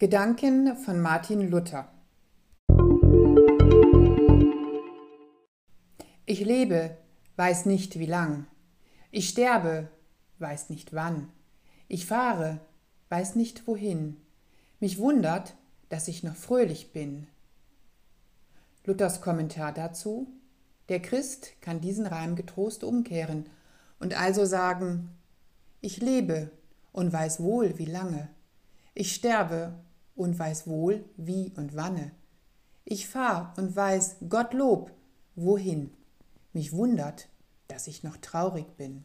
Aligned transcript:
Gedanken 0.00 0.76
von 0.76 1.00
Martin 1.00 1.50
Luther 1.50 1.88
Ich 6.24 6.38
lebe, 6.38 6.96
weiß 7.34 7.66
nicht 7.66 7.98
wie 7.98 8.06
lang. 8.06 8.46
Ich 9.10 9.28
sterbe, 9.28 9.88
weiß 10.38 10.70
nicht 10.70 10.92
wann. 10.92 11.32
Ich 11.88 12.06
fahre, 12.06 12.60
weiß 13.08 13.34
nicht 13.34 13.66
wohin. 13.66 14.18
Mich 14.78 14.98
wundert, 14.98 15.56
dass 15.88 16.06
ich 16.06 16.22
noch 16.22 16.36
fröhlich 16.36 16.92
bin. 16.92 17.26
Luthers 18.84 19.20
Kommentar 19.20 19.72
dazu 19.72 20.28
Der 20.90 21.02
Christ 21.02 21.60
kann 21.60 21.80
diesen 21.80 22.06
Reim 22.06 22.36
getrost 22.36 22.84
umkehren 22.84 23.50
und 23.98 24.16
also 24.16 24.44
sagen 24.44 25.10
Ich 25.80 25.96
lebe 25.96 26.52
und 26.92 27.12
weiß 27.12 27.40
wohl 27.42 27.78
wie 27.78 27.86
lange. 27.86 28.28
Ich 28.94 29.12
sterbe 29.12 29.74
und 30.18 30.38
weiß 30.38 30.66
wohl, 30.66 31.04
wie 31.16 31.52
und 31.56 31.76
wanne. 31.76 32.10
Ich 32.84 33.08
fahr 33.08 33.54
und 33.56 33.74
weiß, 33.74 34.16
Gottlob, 34.28 34.90
wohin. 35.36 35.90
Mich 36.52 36.72
wundert, 36.72 37.28
dass 37.68 37.86
ich 37.86 38.02
noch 38.02 38.16
traurig 38.16 38.76
bin. 38.76 39.04